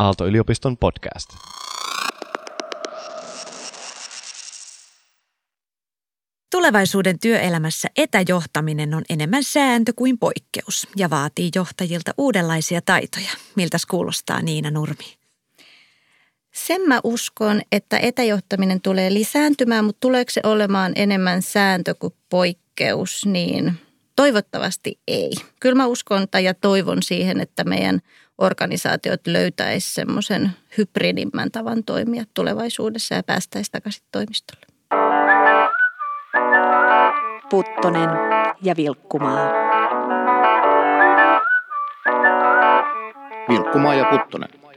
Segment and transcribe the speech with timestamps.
[0.00, 1.30] Aalto-yliopiston podcast.
[6.50, 13.30] Tulevaisuuden työelämässä etäjohtaminen on enemmän sääntö kuin poikkeus ja vaatii johtajilta uudenlaisia taitoja.
[13.56, 15.16] Miltä kuulostaa Niina Nurmi?
[16.54, 23.26] Sen mä uskon, että etäjohtaminen tulee lisääntymään, mutta tuleeko se olemaan enemmän sääntö kuin poikkeus,
[23.26, 23.78] niin
[24.16, 25.30] toivottavasti ei.
[25.60, 28.00] Kyllä mä uskon tai ja toivon siihen, että meidän
[28.40, 34.66] organisaatiot löytäisi semmoisen hybridimmän tavan toimia tulevaisuudessa ja päästäisiin takaisin toimistolle.
[37.50, 38.10] Puttonen
[38.62, 39.52] ja Vilkkumaa.
[43.48, 44.69] Vilkkumaa ja Puttonen.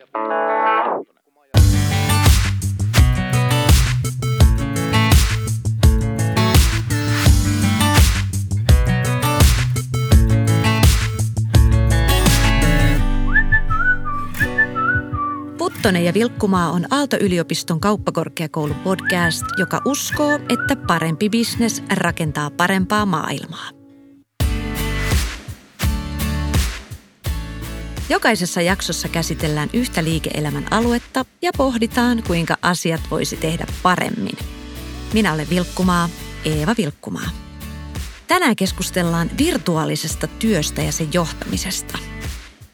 [15.83, 23.69] Puttonen ja Vilkkumaa on Aalto-yliopiston kauppakorkeakoulun podcast, joka uskoo, että parempi bisnes rakentaa parempaa maailmaa.
[28.09, 34.37] Jokaisessa jaksossa käsitellään yhtä liike-elämän aluetta ja pohditaan, kuinka asiat voisi tehdä paremmin.
[35.13, 36.09] Minä olen Vilkkumaa,
[36.45, 37.29] Eeva Vilkkumaa.
[38.27, 41.97] Tänään keskustellaan virtuaalisesta työstä ja sen johtamisesta–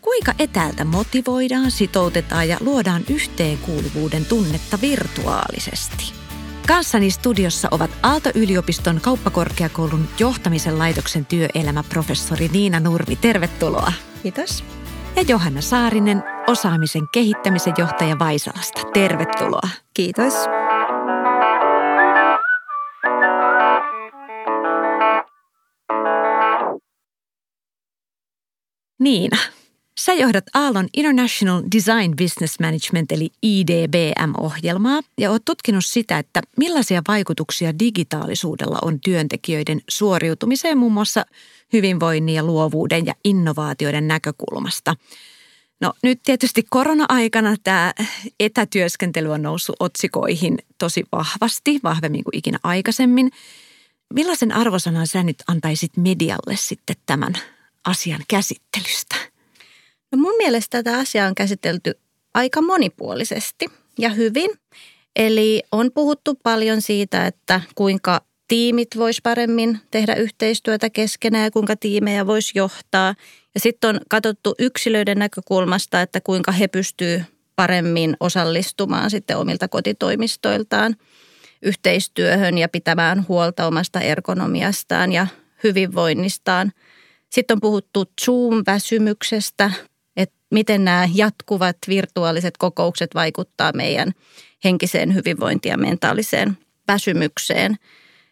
[0.10, 6.14] Kuinka etäältä motivoidaan, sitoutetaan ja luodaan yhteenkuuluvuuden tunnetta virtuaalisesti?
[6.68, 13.16] Kanssani studiossa ovat Aalto-yliopiston kauppakorkeakoulun johtamisen laitoksen työelämäprofessori Niina Nurmi.
[13.16, 13.92] Tervetuloa.
[14.24, 14.64] Kiitos.
[15.16, 18.82] Ja Johanna Saarinen, osaamisen kehittämisen johtaja Vaisalasta.
[18.94, 19.70] Tervetuloa.
[19.94, 20.34] Kiitos.
[29.00, 29.38] Niina,
[30.00, 37.02] Sä johdat Aallon International Design Business Management eli IDBM-ohjelmaa ja oot tutkinut sitä, että millaisia
[37.08, 41.26] vaikutuksia digitaalisuudella on työntekijöiden suoriutumiseen muun muassa
[41.74, 44.96] hyvinvoinnin ja luovuuden ja innovaatioiden näkökulmasta.
[45.82, 47.94] No nyt tietysti korona-aikana tämä
[48.40, 53.32] etätyöskentely on noussut otsikoihin tosi vahvasti, vahvemmin kuin ikinä aikaisemmin.
[54.14, 57.34] Millaisen arvosanan sä nyt antaisit medialle sitten tämän
[57.86, 59.19] asian käsittelystä?
[60.12, 62.00] No mun mielestä tätä asiaa on käsitelty
[62.34, 63.66] aika monipuolisesti
[64.00, 64.52] ja hyvin.
[65.16, 71.76] Eli on puhuttu paljon siitä, että kuinka tiimit vois paremmin tehdä yhteistyötä keskenään ja kuinka
[71.76, 73.16] tiimejä voisi johtaa.
[73.54, 77.24] Ja sitten on katsottu yksilöiden näkökulmasta, että kuinka he pystyvät
[77.56, 80.96] paremmin osallistumaan sitten omilta kotitoimistoiltaan
[81.62, 85.28] yhteistyöhön ja pitämään huolta omasta ergonomiastaan ja
[85.64, 86.72] hyvinvoinnistaan.
[87.30, 89.72] Sitten on puhuttu Zoom-väsymyksestä,
[90.52, 94.12] miten nämä jatkuvat virtuaaliset kokoukset vaikuttaa meidän
[94.64, 97.78] henkiseen hyvinvointiin ja mentaaliseen väsymykseen.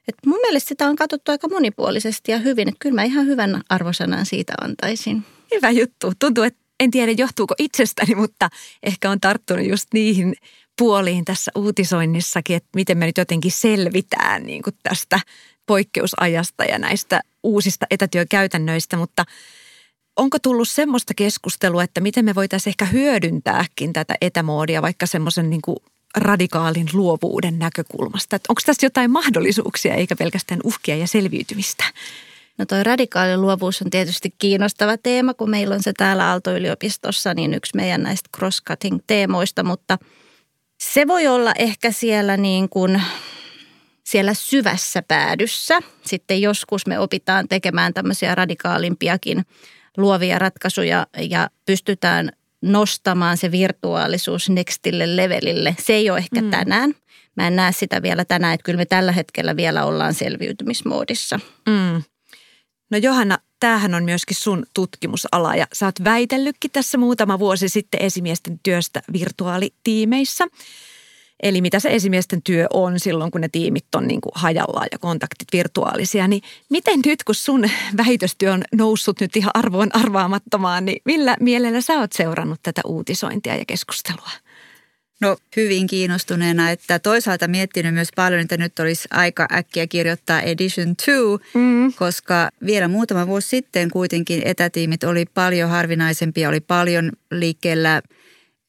[0.07, 2.67] Et mun mielestä sitä on katsottu aika monipuolisesti ja hyvin.
[2.67, 5.25] Että kyllä mä ihan hyvän arvosanan siitä antaisin.
[5.55, 6.13] Hyvä juttu.
[6.19, 8.49] Tuntuu, että en tiedä johtuuko itsestäni, mutta
[8.83, 10.35] ehkä on tarttunut just niihin
[10.77, 15.19] puoliin tässä uutisoinnissakin, että miten me nyt jotenkin selvitään niin kuin tästä
[15.65, 19.25] poikkeusajasta ja näistä uusista etätyökäytännöistä, mutta–
[20.17, 25.61] onko tullut semmoista keskustelua, että miten me voitaisiin ehkä hyödyntääkin tätä etämoodia vaikka semmoisen niin
[25.61, 25.77] kuin
[26.17, 28.35] radikaalin luovuuden näkökulmasta?
[28.35, 31.83] Että onko tässä jotain mahdollisuuksia eikä pelkästään uhkia ja selviytymistä?
[32.57, 37.53] No toi radikaali luovuus on tietysti kiinnostava teema, kun meillä on se täällä Aalto-yliopistossa, niin
[37.53, 39.97] yksi meidän näistä cross-cutting teemoista, mutta
[40.81, 43.01] se voi olla ehkä siellä niin kuin
[44.03, 45.79] siellä syvässä päädyssä.
[46.05, 49.45] Sitten joskus me opitaan tekemään tämmöisiä radikaalimpiakin
[49.97, 52.31] luovia ratkaisuja ja pystytään
[52.61, 55.75] nostamaan se virtuaalisuus nextille levelille.
[55.79, 56.49] Se ei ole ehkä mm.
[56.49, 56.93] tänään.
[57.35, 61.39] Mä en näe sitä vielä tänään, että kyllä me tällä hetkellä vielä ollaan selviytymismoodissa.
[61.67, 62.03] Mm.
[62.91, 68.01] No Johanna, tämähän on myöskin sun tutkimusala ja sä oot väitellytkin tässä muutama vuosi sitten
[68.01, 70.47] esimiesten työstä virtuaalitiimeissä.
[71.43, 74.99] Eli mitä se esimiesten työ on silloin, kun ne tiimit on niin kuin hajallaan ja
[74.99, 76.27] kontaktit virtuaalisia.
[76.27, 77.69] Niin miten nyt, kun sun
[78.05, 83.55] väitöstyö on noussut nyt ihan arvoon arvaamattomaan, niin millä mielellä sä oot seurannut tätä uutisointia
[83.55, 84.29] ja keskustelua?
[85.21, 90.95] No hyvin kiinnostuneena, että toisaalta miettinyt myös paljon, että nyt olisi aika äkkiä kirjoittaa Edition
[90.95, 91.11] 2,
[91.53, 91.93] mm.
[91.93, 98.01] koska vielä muutama vuosi sitten kuitenkin etätiimit oli paljon harvinaisempia, oli paljon liikkeellä–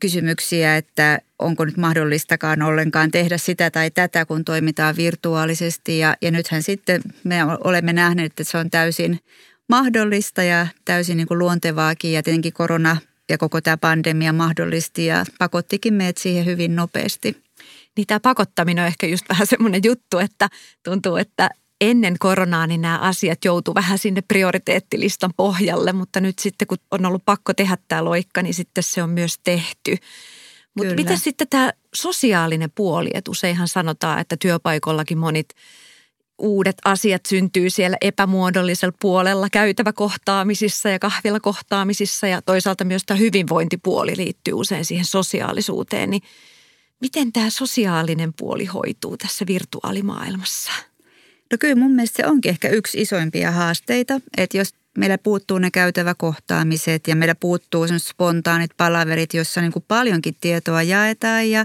[0.00, 5.98] kysymyksiä, että onko nyt mahdollistakaan ollenkaan tehdä sitä tai tätä, kun toimitaan virtuaalisesti.
[5.98, 9.20] Ja, ja nythän sitten me olemme nähneet, että se on täysin
[9.68, 12.12] mahdollista ja täysin niin kuin luontevaakin.
[12.12, 12.96] Ja tietenkin korona
[13.28, 17.42] ja koko tämä pandemia mahdollisti ja pakottikin meidät siihen hyvin nopeasti.
[17.96, 20.48] Niin tämä pakottaminen on ehkä just vähän semmoinen juttu, että
[20.82, 26.68] tuntuu, että ennen koronaa niin nämä asiat joutuu vähän sinne prioriteettilistan pohjalle, mutta nyt sitten
[26.68, 29.96] kun on ollut pakko tehdä tämä loikka, niin sitten se on myös tehty.
[30.74, 35.48] Mutta miten sitten tämä sosiaalinen puoli, että useinhan sanotaan, että työpaikollakin monit
[36.38, 44.54] uudet asiat syntyy siellä epämuodollisella puolella käytäväkohtaamisissa ja kahvilakohtaamisissa ja toisaalta myös tämä hyvinvointipuoli liittyy
[44.54, 46.10] usein siihen sosiaalisuuteen.
[46.10, 46.22] Niin
[47.00, 50.72] miten tämä sosiaalinen puoli hoituu tässä virtuaalimaailmassa?
[51.52, 55.70] No kyllä mun mielestä se onkin ehkä yksi isoimpia haasteita, että jos meillä puuttuu ne
[55.70, 61.64] käytäväkohtaamiset ja meillä puuttuu spontaanit palaverit, jossa niin kuin paljonkin tietoa jaetaan ja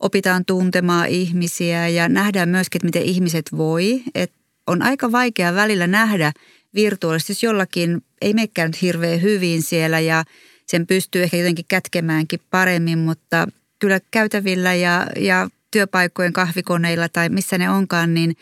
[0.00, 4.02] opitaan tuntemaan ihmisiä ja nähdään myöskin, että miten ihmiset voi.
[4.14, 4.32] Et
[4.66, 6.32] on aika vaikea välillä nähdä
[6.74, 10.24] virtuaalisesti, jos jollakin ei menekään nyt hirveän hyvin siellä ja
[10.66, 13.46] sen pystyy ehkä jotenkin kätkemäänkin paremmin, mutta
[13.78, 18.36] kyllä käytävillä ja, ja työpaikkojen kahvikoneilla tai missä ne onkaan, niin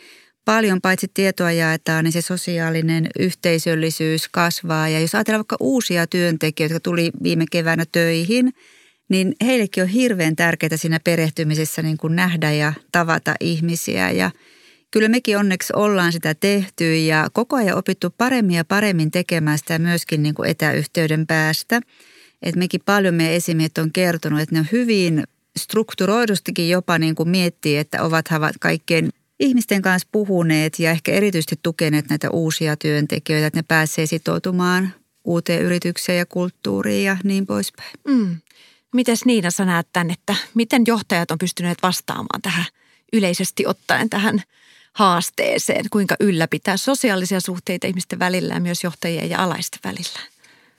[0.45, 4.89] paljon paitsi tietoa jaetaan, niin se sosiaalinen yhteisöllisyys kasvaa.
[4.89, 8.53] Ja jos ajatellaan vaikka uusia työntekijöitä, jotka tuli viime keväänä töihin,
[9.09, 14.11] niin heillekin on hirveän tärkeää siinä perehtymisessä niin kuin nähdä ja tavata ihmisiä.
[14.11, 14.31] Ja
[14.91, 19.79] kyllä mekin onneksi ollaan sitä tehty ja koko ajan opittu paremmin ja paremmin tekemään sitä
[19.79, 21.81] myöskin niin kuin etäyhteyden päästä.
[22.41, 25.23] Et mekin paljon meidän esimiehet on kertonut, että ne on hyvin
[25.59, 29.09] strukturoidustikin jopa niin kuin miettii, että ovathan kaikkein
[29.41, 34.93] ihmisten kanssa puhuneet ja ehkä erityisesti tukeneet näitä uusia työntekijöitä, että ne pääsee sitoutumaan
[35.23, 37.91] uuteen yritykseen ja kulttuuriin ja niin poispäin.
[38.07, 38.37] Mm.
[38.93, 42.65] Mites Niina sä näet tämän, että miten johtajat on pystyneet vastaamaan tähän
[43.13, 44.43] yleisesti ottaen tähän
[44.93, 45.85] haasteeseen?
[45.89, 50.30] Kuinka ylläpitää sosiaalisia suhteita ihmisten välillä ja myös johtajien ja alaisten välillä?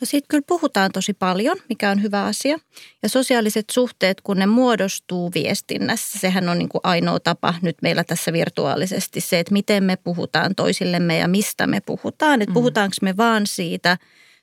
[0.02, 2.58] No siitä kyllä puhutaan tosi paljon, mikä on hyvä asia.
[3.02, 8.04] Ja sosiaaliset suhteet, kun ne muodostuu viestinnässä, sehän on niin kuin ainoa tapa nyt meillä
[8.04, 12.42] tässä virtuaalisesti se, että miten me puhutaan toisillemme ja mistä me puhutaan.
[12.42, 12.54] Että mm.
[12.54, 13.98] puhutaanko me vaan siitä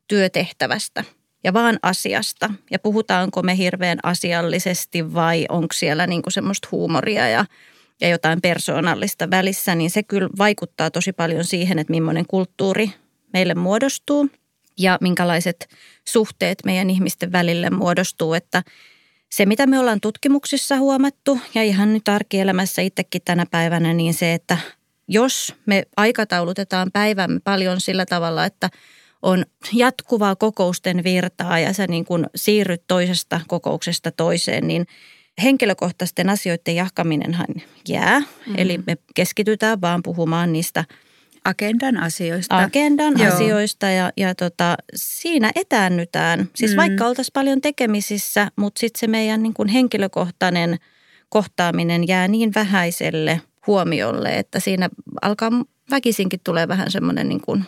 [0.08, 1.04] työtehtävästä
[1.44, 7.30] ja vaan asiasta ja puhutaanko me hirveän asiallisesti vai onko siellä niin kuin semmoista huumoria
[7.30, 7.46] ja,
[8.02, 12.92] ja jotain persoonallista välissä, niin se kyllä vaikuttaa tosi paljon siihen, että millainen kulttuuri
[13.34, 14.30] meille muodostuu–
[14.80, 15.70] ja minkälaiset
[16.08, 18.64] suhteet meidän ihmisten välille muodostuu, että
[19.32, 24.34] se, mitä me ollaan tutkimuksissa huomattu ja ihan nyt arkielämässä itsekin tänä päivänä, niin se,
[24.34, 24.58] että
[25.08, 28.70] jos me aikataulutetaan päivämme paljon sillä tavalla, että
[29.22, 34.86] on jatkuvaa kokousten virtaa ja sä niin kuin siirryt toisesta kokouksesta toiseen, niin
[35.44, 37.48] henkilökohtaisten asioiden jahkaminenhan
[37.88, 38.20] jää.
[38.20, 38.56] Mm-hmm.
[38.58, 40.86] Eli me keskitytään vaan puhumaan niistä–
[41.46, 42.58] Agendan asioista.
[42.58, 43.34] Agendan Joo.
[43.34, 46.50] asioista ja, ja tota, siinä etäännytään.
[46.56, 46.78] Siis mm.
[46.78, 50.78] vaikka oltaisiin paljon tekemisissä, mutta sitten se meidän niin kuin henkilökohtainen
[51.30, 54.90] kohtaaminen jää niin vähäiselle huomiolle, että siinä
[55.22, 55.52] alkaa
[55.92, 57.64] väkisinkin tulee vähän semmoinen niin kuin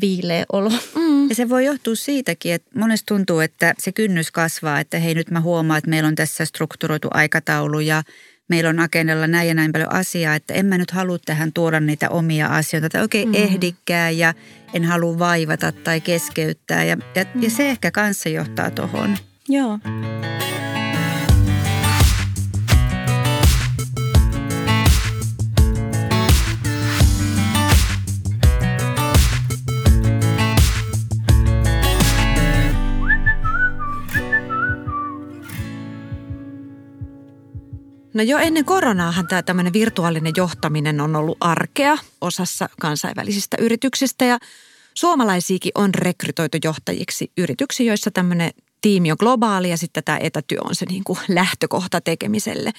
[0.00, 0.70] viileä olo.
[0.94, 1.28] Mm.
[1.28, 5.30] Ja se voi johtua siitäkin, että monesti tuntuu, että se kynnys kasvaa, että hei nyt
[5.30, 8.02] mä huomaan, että meillä on tässä strukturoitu aikataulu ja–
[8.48, 11.80] meillä on agendalla näin ja näin paljon asiaa, että en mä nyt halua tähän tuoda
[11.80, 13.34] niitä omia asioita tai oikein mm.
[13.34, 14.34] ehdikää ja
[14.74, 16.84] en halua vaivata tai keskeyttää.
[16.84, 17.42] Ja, ja, mm.
[17.42, 19.16] ja se ehkä kanssa johtaa tuohon.
[19.48, 19.78] Joo.
[38.14, 44.38] No jo ennen koronaahan tämä tämmöinen virtuaalinen johtaminen on ollut arkea osassa kansainvälisistä yrityksistä ja
[44.94, 48.50] suomalaisiakin on rekrytoitu johtajiksi yrityksiin, joissa tämmöinen
[48.80, 52.72] tiimi on globaali ja sitten tämä etätyö on se niin kuin lähtökohta tekemiselle.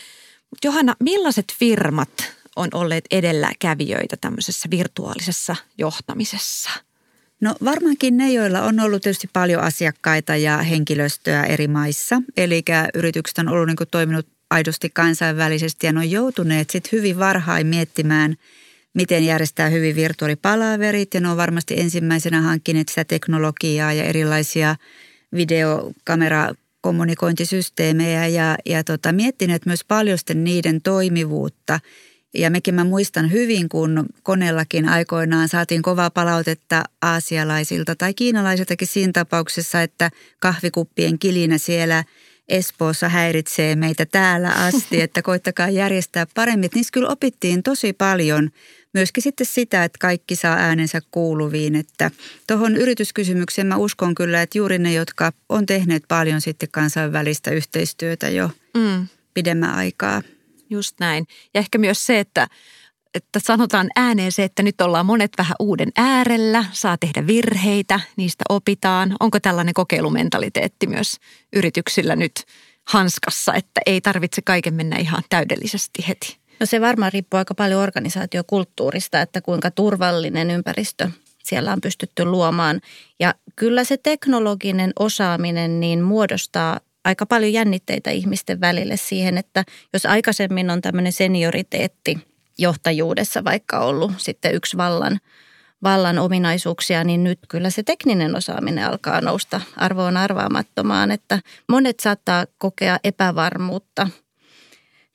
[0.63, 6.69] Johanna, millaiset firmat on olleet edelläkävijöitä tämmöisessä virtuaalisessa johtamisessa?
[7.41, 12.21] No varmaankin ne, joilla on ollut tietysti paljon asiakkaita ja henkilöstöä eri maissa.
[12.37, 12.63] Eli
[12.93, 18.35] yritykset on ollut niin toiminut aidosti kansainvälisesti ja ne on joutuneet sitten hyvin varhain miettimään,
[18.93, 24.75] miten järjestää hyvin virtuaalipalaverit ja ne on varmasti ensimmäisenä hankkineet sitä teknologiaa ja erilaisia
[25.35, 26.49] videokamera
[26.81, 31.79] kommunikointisysteemejä ja, ja tota, miettineet myös paljon niiden toimivuutta.
[32.33, 39.11] Ja mekin mä muistan hyvin, kun koneellakin aikoinaan saatiin kovaa palautetta aasialaisilta tai kiinalaisiltakin siinä
[39.13, 42.03] tapauksessa, että kahvikuppien kilinä siellä–
[42.49, 46.69] Espoossa häiritsee meitä täällä asti, että koittakaa järjestää paremmin.
[46.75, 48.49] Niissä kyllä opittiin tosi paljon
[48.93, 51.75] myöskin sitten sitä, että kaikki saa äänensä kuuluviin.
[51.75, 52.11] Että
[52.47, 58.29] tuohon yrityskysymykseen mä uskon kyllä, että juuri ne, jotka on tehneet paljon sitten kansainvälistä yhteistyötä
[58.29, 59.07] jo mm.
[59.33, 60.21] pidemmän aikaa.
[60.69, 61.27] Just näin.
[61.53, 62.47] Ja ehkä myös se, että
[63.13, 68.43] että sanotaan ääneen se, että nyt ollaan monet vähän uuden äärellä, saa tehdä virheitä, niistä
[68.49, 69.15] opitaan.
[69.19, 71.17] Onko tällainen kokeilumentaliteetti myös
[71.55, 72.43] yrityksillä nyt
[72.87, 76.37] hanskassa, että ei tarvitse kaiken mennä ihan täydellisesti heti?
[76.59, 81.09] No se varmaan riippuu aika paljon organisaatiokulttuurista, että kuinka turvallinen ympäristö
[81.43, 82.81] siellä on pystytty luomaan.
[83.19, 90.05] Ja kyllä se teknologinen osaaminen niin muodostaa aika paljon jännitteitä ihmisten välille siihen, että jos
[90.05, 95.19] aikaisemmin on tämmöinen senioriteetti johtajuudessa vaikka ollut sitten yksi vallan,
[95.83, 102.45] vallan ominaisuuksia, niin nyt kyllä se tekninen osaaminen alkaa nousta arvoon arvaamattomaan, että monet saattaa
[102.57, 104.07] kokea epävarmuutta–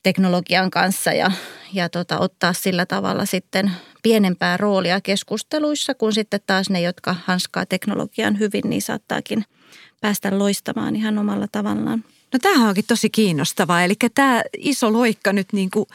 [0.03, 1.31] teknologian kanssa ja,
[1.73, 7.67] ja tota, ottaa sillä tavalla sitten pienempää roolia keskusteluissa, kun sitten taas ne, jotka hanskaa
[7.67, 9.45] teknologian hyvin, niin saattaakin
[10.01, 12.05] päästä loistamaan ihan omalla tavallaan.
[12.33, 13.83] No tämähän onkin tosi kiinnostavaa.
[13.83, 15.87] Eli tämä iso loikka nyt niin kuin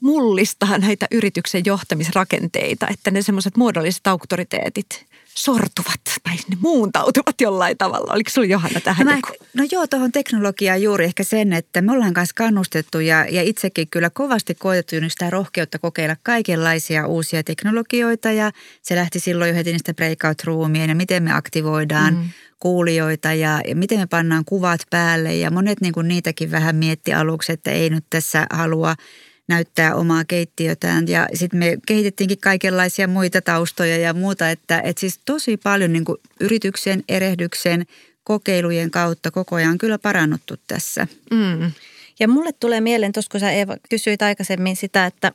[0.00, 8.12] mullistaa näitä yrityksen johtamisrakenteita, että ne semmoiset muodolliset auktoriteetit sortuvat tai ne muuntautuvat jollain tavalla.
[8.12, 9.20] Oliko sinulla Johanna tähän no, mä,
[9.54, 13.88] no joo, tuohon teknologiaan juuri ehkä sen, että me ollaan kanssa kannustettu ja, ja itsekin
[13.90, 18.52] kyllä kovasti koetettu sitä rohkeutta kokeilla kaikenlaisia uusia teknologioita ja
[18.82, 22.28] se lähti silloin jo heti niistä breakout roomien ja miten me aktivoidaan mm.
[22.60, 27.14] kuulijoita ja, ja miten me pannaan kuvat päälle ja monet niin kuin niitäkin vähän mietti
[27.14, 28.94] aluksi, että ei nyt tässä halua–
[29.48, 31.08] näyttää omaa keittiötään.
[31.08, 36.04] Ja sitten me kehitettiinkin kaikenlaisia muita taustoja ja muuta, että, että siis tosi paljon niin
[36.04, 37.86] kuin yrityksen, erehdyksen,
[38.24, 41.06] kokeilujen kautta koko ajan kyllä parannuttu tässä.
[41.30, 41.72] Mm.
[42.20, 45.32] Ja mulle tulee mieleen, tuossa kun sä Eeva kysyit aikaisemmin sitä, että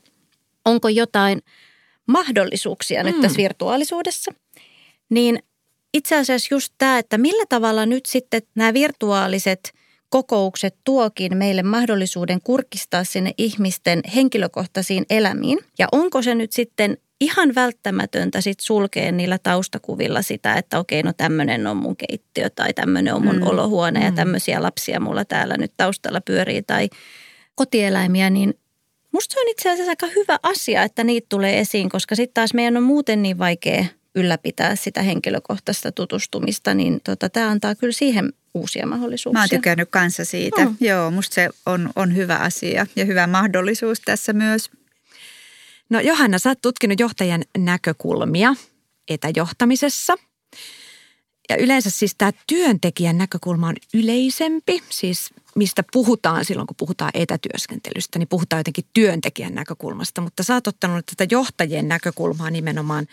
[0.65, 1.41] onko jotain
[2.07, 3.07] mahdollisuuksia mm.
[3.07, 4.31] nyt tässä virtuaalisuudessa,
[5.09, 5.43] niin
[5.93, 9.59] itse asiassa just tämä, että millä tavalla nyt sitten nämä virtuaaliset–
[10.13, 15.59] kokoukset tuokin meille mahdollisuuden kurkistaa sinne ihmisten henkilökohtaisiin elämiin.
[15.79, 21.13] Ja onko se nyt sitten ihan välttämätöntä sit sulkea niillä taustakuvilla sitä, että okei, no
[21.13, 23.47] tämmöinen on mun keittiö tai tämmöinen on mun mm.
[23.47, 24.15] olohuone ja mm.
[24.15, 26.89] tämmöisiä lapsia mulla täällä nyt taustalla pyörii tai
[27.55, 28.53] kotieläimiä, niin
[29.11, 32.53] musta se on itse asiassa aika hyvä asia, että niitä tulee esiin, koska sitten taas
[32.53, 38.33] meidän on muuten niin vaikea ylläpitää sitä henkilökohtaista tutustumista, niin tota, tämä antaa kyllä siihen
[38.53, 39.39] uusia mahdollisuuksia.
[39.39, 40.65] Mä oon tykännyt kanssa siitä.
[40.65, 40.77] Mm.
[40.79, 44.71] Joo, musta se on, on hyvä asia ja hyvä mahdollisuus tässä myös.
[45.89, 48.55] No Johanna, sä oot tutkinut johtajan näkökulmia
[49.07, 50.15] etäjohtamisessa.
[51.49, 58.19] Ja yleensä siis tämä työntekijän näkökulma on yleisempi, siis mistä puhutaan silloin, kun puhutaan etätyöskentelystä,
[58.19, 60.21] niin puhutaan jotenkin työntekijän näkökulmasta.
[60.21, 63.07] Mutta sä oot ottanut tätä johtajien näkökulmaa nimenomaan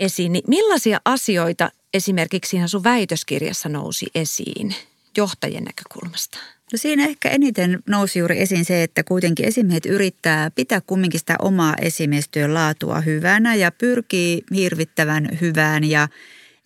[0.00, 0.32] esiin.
[0.32, 4.74] Niin millaisia asioita esimerkiksi siinä sun väitöskirjassa nousi esiin
[5.16, 6.38] johtajien näkökulmasta?
[6.72, 11.36] No siinä ehkä eniten nousi juuri esiin se, että kuitenkin esimiehet yrittää pitää kumminkin sitä
[11.38, 16.08] omaa esimiestyön laatua hyvänä ja pyrkii hirvittävän hyvään ja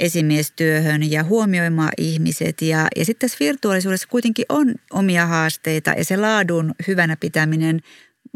[0.00, 2.62] esimiestyöhön ja huomioimaan ihmiset.
[2.62, 7.80] Ja, ja sitten tässä virtuaalisuudessa kuitenkin on omia haasteita ja se laadun hyvänä pitäminen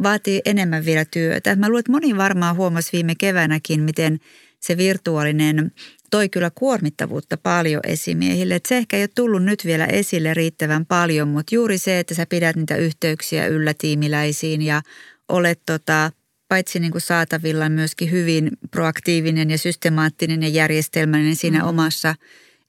[0.02, 1.56] vaatii enemmän vielä työtä.
[1.56, 4.18] Mä luulen, että moni varmaan huomasi viime keväänäkin, miten
[4.66, 5.72] se virtuaalinen
[6.10, 8.54] toi kyllä kuormittavuutta paljon esimiehille.
[8.54, 12.14] Et se ehkä ei ole tullut nyt vielä esille riittävän paljon, mutta juuri se, että
[12.14, 14.82] sä pidät niitä yhteyksiä yllä tiimiläisiin ja
[15.28, 16.10] olet tota,
[16.48, 21.68] paitsi niin kuin saatavilla myöskin hyvin proaktiivinen ja systemaattinen ja järjestelmällinen siinä mm.
[21.68, 22.14] omassa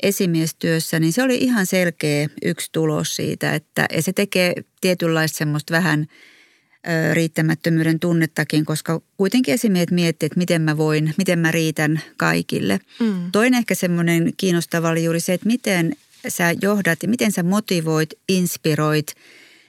[0.03, 5.73] esimiestyössä, niin se oli ihan selkeä yksi tulos siitä, että ja se tekee tietynlaista semmoista
[5.73, 6.05] vähän–
[7.13, 12.79] riittämättömyyden tunnettakin, koska kuitenkin esimiehet miettii, että miten mä voin, miten mä riitän kaikille.
[12.99, 13.31] Mm.
[13.31, 15.95] Toinen ehkä semmoinen kiinnostava oli juuri se, että miten
[16.27, 19.07] sä johdat ja miten sä motivoit, inspiroit,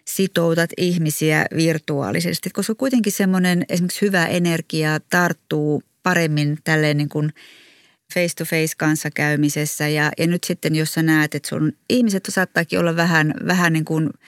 [0.04, 7.32] sitoutat ihmisiä virtuaalisesti, koska kuitenkin semmoinen esimerkiksi hyvä energia tarttuu paremmin tälleen niin kuin
[8.14, 13.34] face-to-face kanssakäymisessä ja, ja nyt sitten, jos sä näet, että sun ihmiset saattaakin olla vähän,
[13.46, 14.10] vähän niin kuin–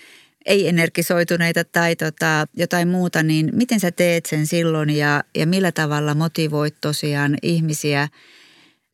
[0.46, 6.14] ei-energisoituneita tai tota, jotain muuta, niin miten sä teet sen silloin ja, ja millä tavalla
[6.14, 8.08] motivoit tosiaan ihmisiä?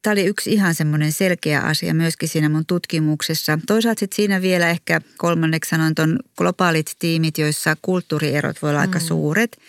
[0.03, 3.59] Tämä oli yksi ihan semmoinen selkeä asia myöskin siinä mun tutkimuksessa.
[3.67, 8.89] Toisaalta sitten siinä vielä ehkä kolmanneksi sanon ton globaalit tiimit, joissa kulttuurierot voi olla mm.
[8.89, 9.57] aika suuret–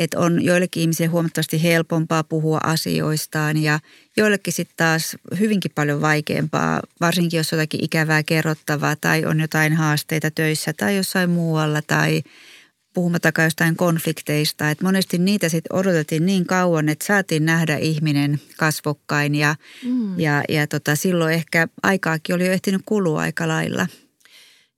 [0.00, 3.78] että on joillekin ihmisille huomattavasti helpompaa puhua asioistaan ja
[4.16, 10.30] joillekin sitten taas hyvinkin paljon vaikeampaa, varsinkin jos jotakin ikävää kerrottavaa tai on jotain haasteita
[10.30, 12.22] töissä tai jossain muualla tai
[12.94, 14.70] puhumattakaan jostain konflikteista.
[14.70, 19.54] Että monesti niitä sitten odotettiin niin kauan, että saatiin nähdä ihminen kasvokkain ja,
[19.84, 20.20] mm.
[20.20, 23.86] ja, ja tota, silloin ehkä aikaakin oli jo ehtinyt kulua aika lailla.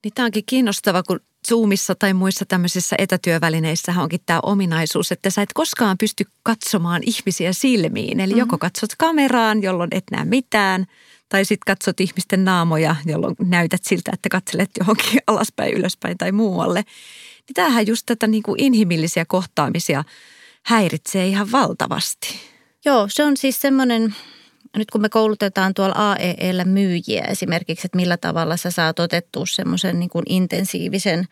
[0.03, 5.41] Niin tämä onkin kiinnostava, kun Zoomissa tai muissa tämmöisissä etätyövälineissä onkin tämä ominaisuus, että sä
[5.41, 8.19] et koskaan pysty katsomaan ihmisiä silmiin.
[8.19, 8.39] Eli mm-hmm.
[8.39, 10.85] joko katsot kameraan, jolloin et näe mitään,
[11.29, 16.83] tai sitten katsot ihmisten naamoja, jolloin näytät siltä, että katselet johonkin alaspäin, ylöspäin tai muualle.
[17.47, 20.03] Niin tämähän just tätä niin kuin inhimillisiä kohtaamisia
[20.65, 22.39] häiritsee ihan valtavasti.
[22.85, 24.15] Joo, se on siis semmoinen,
[24.77, 29.99] nyt kun me koulutetaan tuolla AEEllä myyjiä esimerkiksi, että millä tavalla sä saat otettua semmoisen
[29.99, 31.25] niin kuin intensiivisen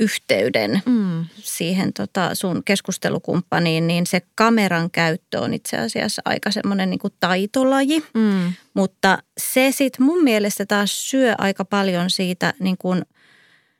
[0.00, 1.24] yhteyden mm.
[1.36, 8.04] siihen tota sun keskustelukumppaniin, niin se kameran käyttö on itse asiassa aika semmoinen niin taitolaji.
[8.14, 8.52] Mm.
[8.74, 13.02] Mutta se sitten mun mielestä taas syö aika paljon siitä niin kuin–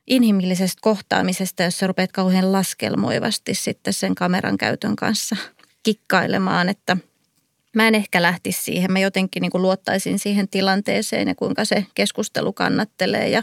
[0.09, 5.37] inhimillisestä kohtaamisesta, jos sä rupeat kauhean laskelmoivasti sitten sen kameran käytön kanssa
[5.83, 6.97] kikkailemaan, että
[7.83, 8.93] mä en ehkä lähtisi siihen.
[8.93, 13.43] Mä jotenkin niin kuin luottaisin siihen tilanteeseen ja kuinka se keskustelu kannattelee ja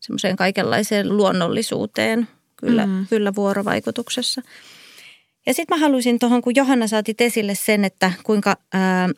[0.00, 3.06] semmoiseen kaikenlaiseen luonnollisuuteen kyllä, mm.
[3.10, 4.42] kyllä vuorovaikutuksessa.
[5.46, 9.08] Ja sitten mä haluaisin tuohon, kun Johanna saatit esille sen, että kuinka ää,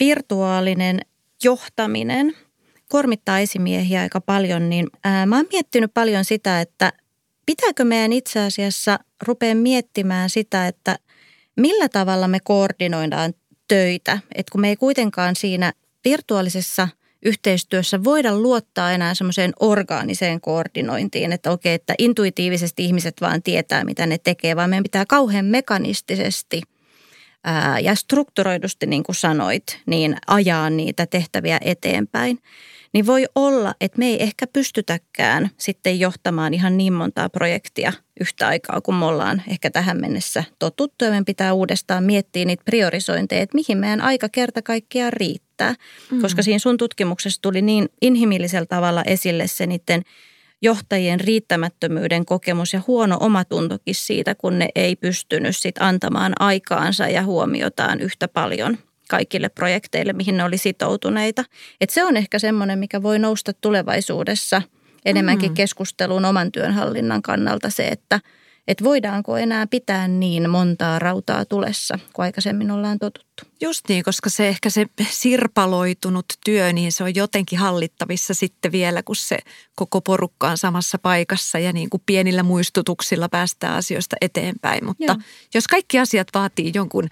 [0.00, 1.00] virtuaalinen
[1.44, 2.32] johtaminen–
[2.88, 6.92] kormittaa esimiehiä aika paljon, niin ää, mä oon miettinyt paljon sitä, että
[7.46, 10.98] pitääkö meidän itse asiassa rupea miettimään sitä, että
[11.56, 13.34] millä tavalla me koordinoidaan
[13.68, 14.18] töitä.
[14.34, 15.72] Että kun me ei kuitenkaan siinä
[16.04, 16.88] virtuaalisessa
[17.24, 24.06] yhteistyössä voida luottaa enää semmoiseen orgaaniseen koordinointiin, että okei, että intuitiivisesti ihmiset vaan tietää, mitä
[24.06, 26.62] ne tekee, vaan meidän pitää kauhean mekanistisesti
[27.82, 32.38] ja strukturoidusti, niin kuin sanoit, niin ajaa niitä tehtäviä eteenpäin
[32.96, 38.48] niin voi olla, että me ei ehkä pystytäkään sitten johtamaan ihan niin montaa projektia yhtä
[38.48, 41.04] aikaa, kun me ollaan ehkä tähän mennessä totuttu.
[41.04, 45.74] Ja meidän pitää uudestaan miettiä niitä priorisointeja, että mihin meidän aika kerta kaikkiaan riittää.
[46.10, 46.22] Mm.
[46.22, 50.02] Koska siinä sun tutkimuksessa tuli niin inhimillisellä tavalla esille se niiden
[50.62, 57.22] johtajien riittämättömyyden kokemus ja huono omatuntokin siitä, kun ne ei pystynyt sit antamaan aikaansa ja
[57.22, 58.78] huomiotaan yhtä paljon
[59.10, 61.44] kaikille projekteille, mihin ne oli sitoutuneita.
[61.80, 64.62] Et se on ehkä semmoinen, mikä voi nousta tulevaisuudessa
[65.04, 65.54] enemmänkin mm.
[65.54, 68.20] keskusteluun oman työnhallinnan kannalta se, että
[68.68, 73.44] et voidaanko enää pitää niin montaa rautaa tulessa, kuin aikaisemmin ollaan totuttu.
[73.60, 79.02] Just niin, koska se ehkä se sirpaloitunut työ, niin se on jotenkin hallittavissa sitten vielä,
[79.02, 79.38] kun se
[79.74, 84.84] koko porukka on samassa paikassa ja niin kuin pienillä muistutuksilla päästään asioista eteenpäin.
[84.84, 85.16] Mutta Joo.
[85.54, 87.08] jos kaikki asiat vaatii jonkun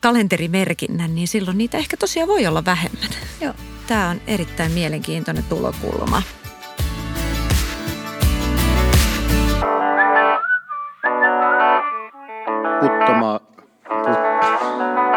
[0.00, 3.10] kalenterimerkinnän, niin silloin niitä ehkä tosiaan voi olla vähemmän.
[3.40, 3.54] Joo.
[3.86, 6.22] Tämä on erittäin mielenkiintoinen tulokulma.
[12.80, 13.40] Puttoma...
[14.04, 14.18] Put,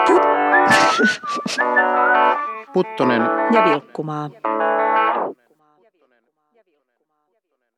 [0.07, 0.21] put,
[2.73, 3.21] Puttonen.
[3.53, 4.29] Ja Vilkkumaa.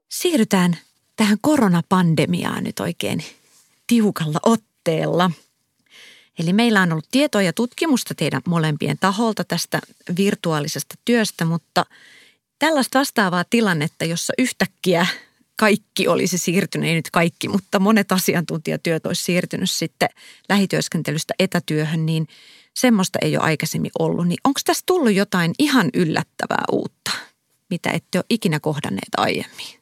[0.09, 0.77] Siirrytään
[1.15, 3.23] tähän koronapandemiaan nyt oikein
[3.87, 5.31] tiukalla otteella–
[6.41, 9.79] Eli meillä on ollut tietoa ja tutkimusta teidän molempien taholta tästä
[10.17, 11.85] virtuaalisesta työstä, mutta
[12.59, 15.07] tällaista vastaavaa tilannetta, jossa yhtäkkiä
[15.55, 20.09] kaikki olisi siirtynyt, ei nyt kaikki, mutta monet asiantuntijatyöt olisi siirtynyt sitten
[20.49, 22.27] lähityöskentelystä etätyöhön, niin
[22.75, 24.27] semmoista ei ole aikaisemmin ollut.
[24.27, 27.11] Niin onko tässä tullut jotain ihan yllättävää uutta,
[27.69, 29.80] mitä ette ole ikinä kohdanneet aiemmin?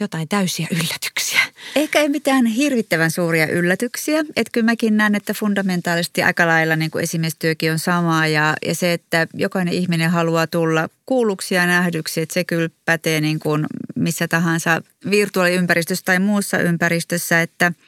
[0.00, 1.40] Jotain täysiä yllätyksiä?
[1.76, 4.20] Ehkä ei mitään hirvittävän suuria yllätyksiä.
[4.20, 8.26] Että kyllä mäkin näen, että fundamentaalisesti aika lailla niin kuin esimiestyökin on samaa.
[8.26, 13.20] Ja, ja se, että jokainen ihminen haluaa tulla kuulluksi ja nähdyksi, että se kyllä pätee
[13.20, 17.42] niin kuin missä tahansa virtuaaliympäristössä tai muussa ympäristössä.
[17.42, 17.72] Että–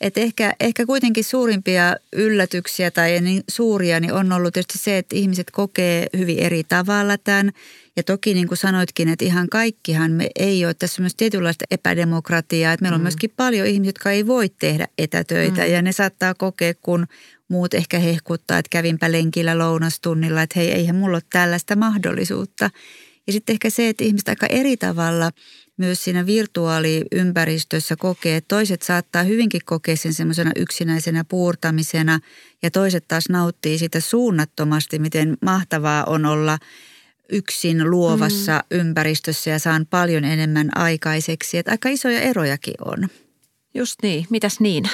[0.00, 5.16] et ehkä, ehkä kuitenkin suurimpia yllätyksiä tai niin suuria niin on ollut tietysti se, että
[5.16, 7.52] ihmiset kokee hyvin eri tavalla tämän.
[7.96, 12.72] Ja toki niin kuin sanoitkin, että ihan kaikkihan me ei ole tässä myös tietynlaista epädemokratiaa.
[12.72, 13.04] Että meillä on mm.
[13.04, 15.72] myöskin paljon ihmisiä, jotka ei voi tehdä etätöitä mm.
[15.72, 17.06] ja ne saattaa kokea, kun
[17.48, 22.70] muut ehkä hehkuttaa, että kävinpä lenkillä lounastunnilla, että hei, eihän mulla ole tällaista mahdollisuutta.
[23.26, 25.30] Ja sitten ehkä se, että ihmiset aika eri tavalla
[25.80, 32.20] myös siinä virtuaaliympäristössä kokee, että toiset saattaa hyvinkin kokea sen semmoisena yksinäisenä puurtamisena
[32.62, 36.58] ja toiset taas nauttii sitä suunnattomasti, miten mahtavaa on olla
[37.32, 38.80] yksin luovassa mm.
[38.80, 41.58] ympäristössä ja saan paljon enemmän aikaiseksi.
[41.58, 43.08] Että aika isoja erojakin on.
[43.74, 44.26] Just niin.
[44.30, 44.84] Mitäs niin?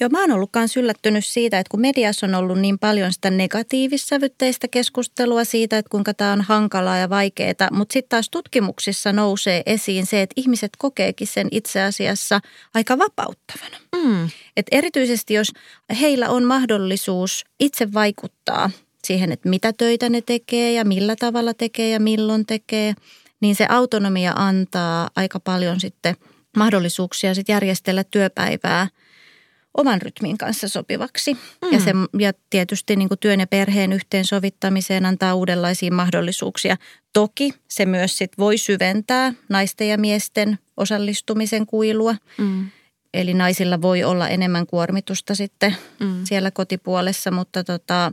[0.00, 3.30] Joo, mä oon ollut myös yllättynyt siitä, että kun mediassa on ollut niin paljon sitä
[3.30, 9.62] negatiivissävytteistä keskustelua siitä, että kuinka tämä on hankalaa ja vaikeaa, mutta sitten taas tutkimuksissa nousee
[9.66, 12.40] esiin se, että ihmiset kokeekin sen itse asiassa
[12.74, 13.76] aika vapauttavana.
[13.96, 14.28] Mm.
[14.56, 15.52] Et erityisesti jos
[16.00, 18.70] heillä on mahdollisuus itse vaikuttaa
[19.04, 22.94] siihen, että mitä töitä ne tekee ja millä tavalla tekee ja milloin tekee,
[23.40, 26.16] niin se autonomia antaa aika paljon sitten
[26.56, 28.88] mahdollisuuksia sitten järjestellä työpäivää–
[29.78, 31.34] oman rytmin kanssa sopivaksi.
[31.34, 31.72] Mm.
[31.72, 36.76] Ja, se, ja tietysti niin kuin työn ja perheen yhteensovittamiseen antaa uudenlaisia mahdollisuuksia.
[37.12, 42.14] Toki se myös sit voi syventää naisten ja miesten osallistumisen kuilua.
[42.38, 42.70] Mm.
[43.14, 46.24] Eli naisilla voi olla enemmän kuormitusta sitten mm.
[46.24, 48.12] siellä kotipuolessa, mutta, tota,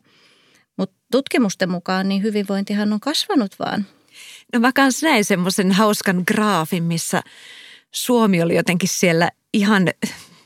[0.78, 3.86] mutta tutkimusten mukaan niin hyvinvointihan on kasvanut vaan.
[4.54, 7.22] No mä kanssa näin semmoisen hauskan graafin, missä
[7.92, 9.88] Suomi oli jotenkin siellä ihan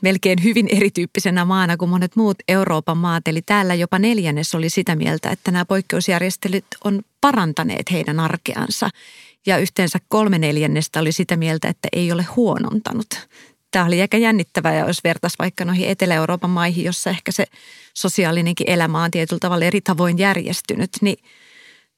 [0.00, 3.28] melkein hyvin erityyppisenä maana kuin monet muut Euroopan maat.
[3.28, 8.90] Eli täällä jopa neljännes oli sitä mieltä, että nämä poikkeusjärjestelyt on parantaneet heidän arkeansa.
[9.46, 13.28] Ja yhteensä kolme neljännestä oli sitä mieltä, että ei ole huonontanut.
[13.70, 17.44] Tämä oli aika jännittävää jos vertaisi vaikka noihin Etelä-Euroopan maihin, jossa ehkä se
[17.94, 21.16] sosiaalinenkin elämä on tietyllä tavalla eri tavoin järjestynyt, niin–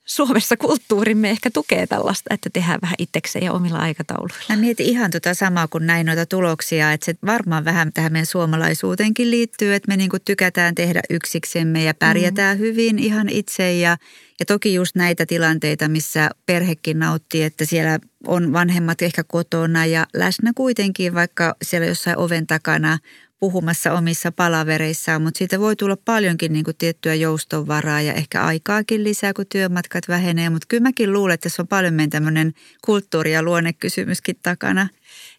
[0.05, 4.37] Suomessa kulttuurimme ehkä tukee tällaista, että tehdään vähän itsekseen ja omilla aikatauluilla.
[4.49, 8.27] Mä mietin ihan tuota samaa kuin näin noita tuloksia, että se varmaan vähän tähän meidän
[8.27, 12.61] suomalaisuuteenkin liittyy, että me niinku tykätään tehdä yksiksemme ja pärjätään mm.
[12.61, 13.97] hyvin ihan itse ja,
[14.41, 20.07] ja toki just näitä tilanteita, missä perhekin nauttii, että siellä on vanhemmat ehkä kotona ja
[20.15, 22.99] läsnä kuitenkin, vaikka siellä jossain oven takana
[23.43, 29.05] puhumassa omissa palavereissaan, mutta siitä voi tulla paljonkin niin kuin tiettyä joustonvaraa ja ehkä aikaakin
[29.05, 30.51] lisää, kun työmatkat vähenee.
[30.51, 32.53] Mutta kyllä mäkin luulen, että tässä on paljon meidän tämmöinen
[32.85, 34.89] kulttuuri- ja luonnekysymyskin takana.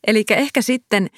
[0.07, 1.09] Eli ehkä sitten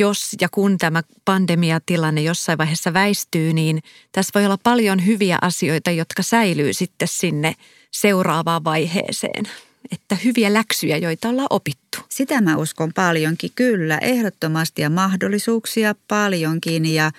[0.00, 5.90] jos ja kun tämä pandemiatilanne jossain vaiheessa väistyy, niin tässä voi olla paljon hyviä asioita,
[5.90, 7.54] jotka säilyy sitten sinne
[7.90, 9.44] seuraavaan vaiheeseen
[9.92, 11.98] että hyviä läksyjä, joita ollaan opittu.
[12.08, 17.10] Sitä mä uskon paljonkin, kyllä, ehdottomasti ja mahdollisuuksia paljonkin ja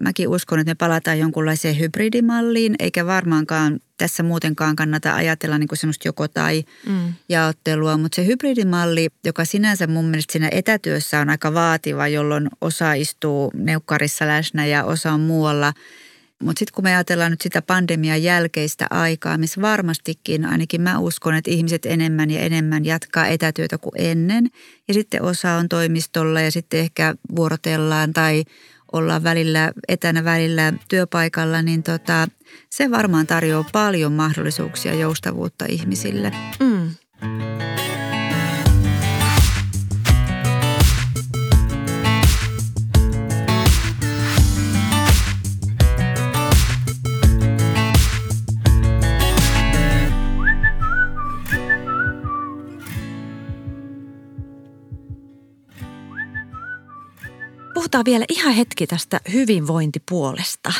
[0.00, 5.78] mäkin uskon, että me palataan jonkunlaiseen hybridimalliin, eikä varmaankaan tässä muutenkaan kannata ajatella niin kuin
[5.78, 7.12] semmoista joko tai mm.
[7.28, 12.92] jaottelua, mutta se hybridimalli, joka sinänsä mun mielestä siinä etätyössä on aika vaativa, jolloin osa
[12.92, 15.72] istuu neukkarissa läsnä ja osa on muualla–
[16.42, 21.34] mutta sitten kun me ajatellaan nyt sitä pandemian jälkeistä aikaa, missä varmastikin ainakin mä uskon,
[21.34, 24.50] että ihmiset enemmän ja enemmän jatkaa etätyötä kuin ennen.
[24.88, 28.44] Ja sitten osa on toimistolla ja sitten ehkä vuorotellaan tai
[28.92, 32.28] ollaan välillä etänä välillä työpaikalla, niin tota,
[32.70, 36.32] se varmaan tarjoaa paljon mahdollisuuksia joustavuutta ihmisille.
[36.60, 36.69] Mm.
[57.90, 60.72] Puhutaan vielä ihan hetki tästä hyvinvointipuolesta.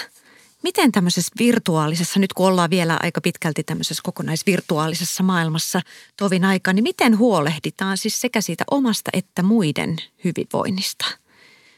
[0.62, 5.80] Miten tämmöisessä virtuaalisessa, nyt kun ollaan vielä aika pitkälti tämmöisessä kokonaisvirtuaalisessa maailmassa
[6.16, 11.04] tovin aikaa, niin miten huolehditaan siis sekä siitä omasta että muiden hyvinvoinnista?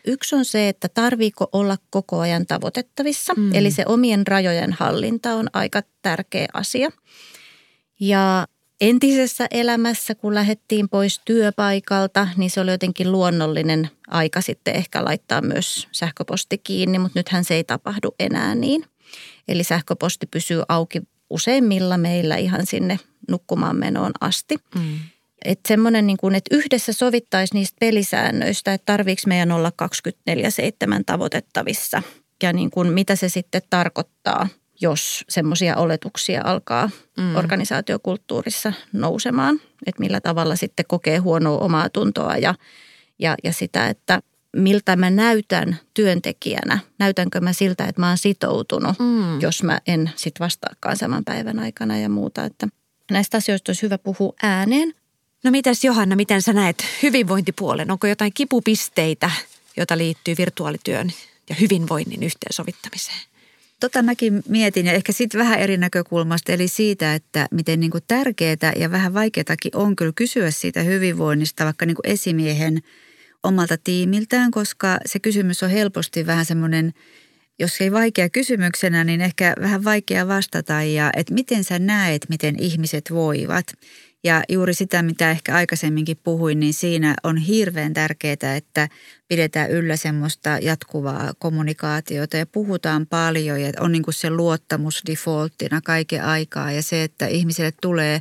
[0.07, 3.55] Yksi on se, että tarviiko olla koko ajan tavoitettavissa, mm.
[3.55, 6.91] eli se omien rajojen hallinta on aika tärkeä asia.
[8.01, 8.47] Ja
[8.83, 15.41] entisessä elämässä, kun lähdettiin pois työpaikalta, niin se oli jotenkin luonnollinen aika sitten ehkä laittaa
[15.41, 18.85] myös sähköposti kiinni, mutta nythän se ei tapahdu enää niin.
[19.49, 22.99] Eli sähköposti pysyy auki useimmilla meillä ihan sinne
[23.31, 24.57] nukkumaan menoon asti.
[24.75, 24.99] Mm.
[25.45, 32.03] Että semmoinen, niin kuin, että yhdessä sovittaisi niistä pelisäännöistä, että tarviiko meidän olla 24-7 tavoitettavissa
[32.43, 34.49] ja niin kuin, mitä se sitten tarkoittaa–
[34.83, 37.37] jos semmoisia oletuksia alkaa mm.
[37.37, 42.55] organisaatiokulttuurissa nousemaan, että millä tavalla sitten kokee huonoa omaa tuntoa ja,
[43.19, 44.23] ja, ja sitä, että
[44.57, 46.79] miltä mä näytän työntekijänä.
[46.99, 49.41] Näytänkö mä siltä, että mä oon sitoutunut, mm.
[49.41, 52.45] jos mä en sit vastaakaan saman päivän aikana ja muuta.
[52.45, 52.69] Että
[53.11, 54.95] näistä asioista olisi hyvä puhua ääneen.
[55.45, 57.91] No mitäs Johanna, miten sä näet hyvinvointipuolen?
[57.91, 59.31] Onko jotain kipupisteitä,
[59.77, 61.13] joita liittyy virtuaalityön
[61.49, 63.32] ja hyvinvoinnin yhteensovittamiseen?
[63.83, 68.05] Tota mäkin mietin ja ehkä sitten vähän eri näkökulmasta, eli siitä, että miten niin kuin
[68.09, 72.83] tärkeää ja vähän vaikeatakin on kyllä kysyä siitä hyvinvoinnista vaikka niin kuin esimiehen
[73.43, 76.93] omalta tiimiltään, koska se kysymys on helposti vähän semmoinen,
[77.59, 82.55] jos ei vaikea kysymyksenä, niin ehkä vähän vaikea vastata ja että miten sä näet, miten
[82.59, 83.67] ihmiset voivat.
[84.25, 88.89] Ja juuri sitä, mitä ehkä aikaisemminkin puhuin, niin siinä on hirveän tärkeää, että
[89.29, 95.81] pidetään yllä semmoista jatkuvaa kommunikaatiota ja puhutaan paljon ja on niin kuin se luottamus defaulttina
[95.81, 98.21] kaiken aikaa ja se, että ihmiselle tulee,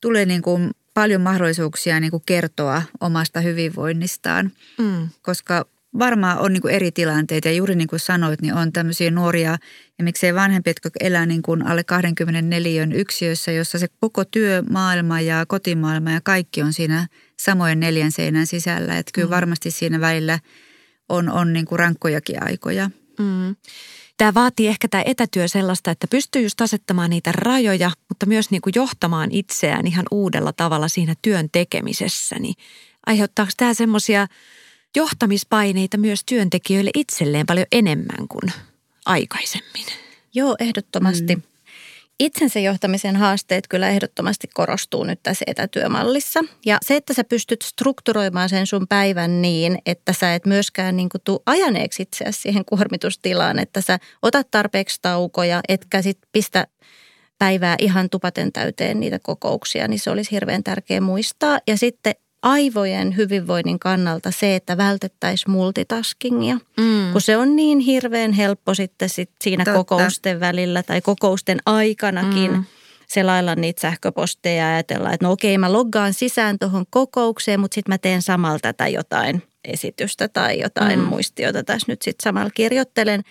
[0.00, 5.08] tulee niin kuin paljon mahdollisuuksia niin kuin kertoa omasta hyvinvoinnistaan, mm.
[5.22, 5.66] koska
[5.98, 9.58] varmaan on niin kuin eri tilanteita ja juuri niin kuin sanoit, niin on tämmöisiä nuoria
[10.00, 15.46] ja miksei vanhempia, jotka elää niin kuin alle 24 yksiössä, jossa se koko työmaailma ja
[15.46, 17.06] kotimaailma ja kaikki on siinä
[17.40, 18.98] samojen neljän seinän sisällä.
[18.98, 19.30] Että kyllä mm.
[19.30, 20.38] varmasti siinä välillä
[21.08, 22.90] on, on niin kuin rankkojakin aikoja.
[23.18, 23.56] Mm.
[24.16, 28.62] Tämä vaatii ehkä tämä etätyö sellaista, että pystyy just asettamaan niitä rajoja, mutta myös niin
[28.62, 32.36] kuin johtamaan itseään ihan uudella tavalla siinä työn tekemisessä.
[32.38, 32.54] Niin
[33.06, 34.26] aiheuttaako tämä semmoisia
[34.96, 38.52] johtamispaineita myös työntekijöille itselleen paljon enemmän kuin
[39.06, 39.86] aikaisemmin?
[40.34, 41.36] Joo, ehdottomasti.
[41.36, 41.42] Mm.
[42.20, 46.40] Itsensä johtamisen haasteet kyllä ehdottomasti korostuu nyt tässä etätyömallissa.
[46.66, 51.08] Ja se, että sä pystyt strukturoimaan sen sun päivän niin, että sä et myöskään niin
[51.08, 56.66] kuin tuu ajaneeksi itseäsi siihen kuormitustilaan, että sä otat tarpeeksi taukoja, etkä sit pistä
[57.38, 61.58] päivää ihan tupaten täyteen niitä kokouksia, niin se olisi hirveän tärkeä muistaa.
[61.66, 67.12] Ja sitten aivojen hyvinvoinnin kannalta se, että vältettäisiin multitaskingia, mm.
[67.12, 69.78] kun se on niin hirveän helppo sitten sit siinä Totta.
[69.78, 72.64] kokousten välillä tai kokousten aikanakin mm.
[73.06, 77.92] selailla niitä sähköposteja ja ajatella, että no okei mä loggaan sisään tuohon kokoukseen, mutta sitten
[77.94, 81.04] mä teen samalla tätä jotain esitystä tai jotain mm.
[81.04, 83.22] muistiota tässä nyt sitten samalla kirjoittelen.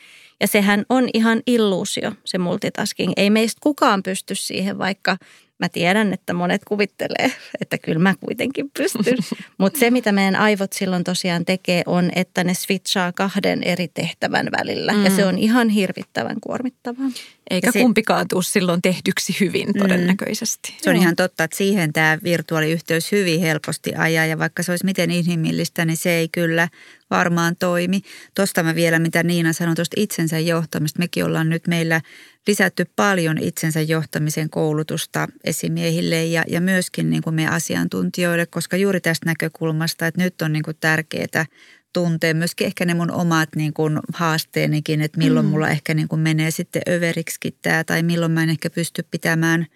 [0.42, 3.14] Ja sehän on ihan illuusio, se multitasking.
[3.18, 5.18] Ei meistä kukaan pysty siihen, vaikka
[5.60, 9.18] Mä tiedän, että monet kuvittelee, että kyllä mä kuitenkin pystyn.
[9.58, 14.48] Mutta se, mitä meidän aivot silloin tosiaan tekee, on, että ne switchaa kahden eri tehtävän
[14.60, 14.94] välillä.
[14.94, 15.04] Mm.
[15.04, 17.10] Ja se on ihan hirvittävän kuormittavaa.
[17.50, 19.80] Eikä se, kumpikaan tule silloin tehdyksi hyvin mm.
[19.80, 20.76] todennäköisesti.
[20.82, 21.02] Se on Joo.
[21.02, 24.26] ihan totta, että siihen tämä virtuaaliyhteys hyvin helposti ajaa.
[24.26, 26.68] Ja vaikka se olisi miten inhimillistä, niin se ei kyllä
[27.10, 28.02] varmaan toimi.
[28.36, 31.00] Tuosta mä vielä, mitä Niina sanoi tuosta itsensä johtamista.
[31.00, 32.02] Mekin ollaan nyt meillä
[32.48, 39.02] lisätty paljon itsensä johtamisen koulutusta esimiehille ja, ja myöskin niin kuin meidän asiantuntijoille, koska juuri
[39.02, 41.46] tästä näkökulmasta, että nyt on niin kuin tärkeää
[41.94, 45.50] tuntea myöskin ehkä ne mun omat niin kuin haasteenikin, että milloin mm.
[45.50, 49.68] mulla ehkä niin kuin menee sitten överiksi tämä tai milloin mä en ehkä pysty pitämään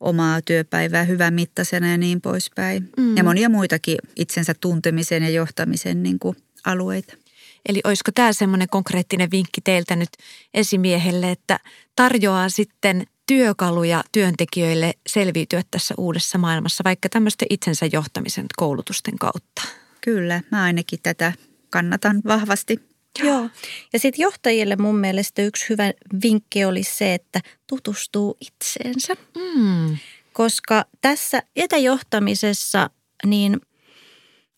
[0.00, 2.88] omaa työpäivää hyvän mittaisena ja niin poispäin.
[2.96, 3.16] Mm.
[3.16, 7.16] Ja monia muitakin itsensä tuntemisen ja johtamisen niin kuin alueita.
[7.68, 10.08] Eli olisiko tämä semmoinen konkreettinen vinkki teiltä nyt
[10.54, 11.60] esimiehelle, että
[11.96, 19.62] tarjoaa sitten työkaluja työntekijöille selviytyä tässä uudessa maailmassa, vaikka tämmöisten itsensä johtamisen koulutusten kautta?
[20.00, 21.32] Kyllä, mä ainakin tätä
[21.70, 22.80] kannatan vahvasti.
[23.24, 23.48] Joo.
[23.92, 29.14] Ja sitten johtajille mun mielestä yksi hyvä vinkki olisi se, että tutustuu itseensä.
[29.14, 29.96] Mm.
[30.32, 32.90] Koska tässä etäjohtamisessa
[33.26, 33.60] niin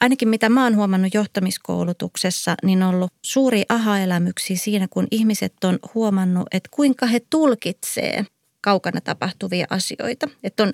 [0.01, 5.79] ainakin mitä mä oon huomannut johtamiskoulutuksessa, niin on ollut suuri aha-elämyksiä siinä, kun ihmiset on
[5.95, 8.27] huomannut, että kuinka he tulkitsee
[8.61, 10.29] kaukana tapahtuvia asioita.
[10.43, 10.73] Että on,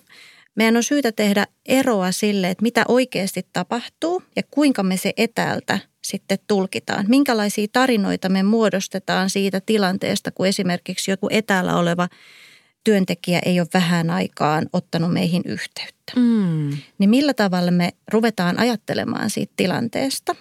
[0.57, 5.79] meidän on syytä tehdä eroa sille, että mitä oikeasti tapahtuu ja kuinka me se etäältä
[6.05, 7.05] sitten tulkitaan.
[7.09, 12.09] Minkälaisia tarinoita me muodostetaan siitä tilanteesta, kun esimerkiksi joku etäällä oleva
[12.85, 16.13] työntekijä ei ole vähän aikaan ottanut meihin yhteyttä.
[16.17, 16.71] Mm.
[16.99, 20.35] Niin millä tavalla me ruvetaan ajattelemaan siitä tilanteesta?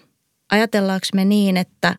[0.52, 1.96] Ajatellaanko me niin, että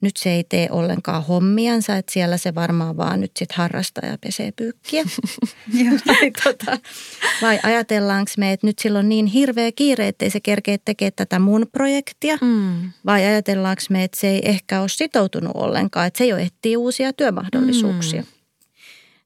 [0.00, 4.18] nyt se ei tee ollenkaan hommiansa, että siellä se varmaan vaan nyt sitten harrastaa ja
[4.18, 5.04] pesee pyykkiä?
[6.06, 6.78] vai, tota,
[7.42, 11.12] vai ajatellaanko me, että nyt sillä on niin hirveä kiire, että ei se kerkeä tekemään
[11.16, 12.38] tätä mun projektia?
[12.40, 12.90] Mm.
[13.06, 17.12] Vai ajatellaanko me, että se ei ehkä ole sitoutunut ollenkaan, että se jo etsii uusia
[17.12, 18.20] työmahdollisuuksia?
[18.20, 18.40] Mm